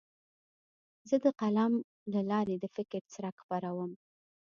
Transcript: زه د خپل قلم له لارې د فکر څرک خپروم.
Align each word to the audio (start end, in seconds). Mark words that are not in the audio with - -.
زه 1.09 1.15
د 1.19 1.19
خپل 1.25 1.33
قلم 1.41 1.73
له 2.13 2.21
لارې 2.31 2.55
د 2.59 2.65
فکر 2.75 3.01
څرک 3.13 3.35
خپروم. 3.43 3.91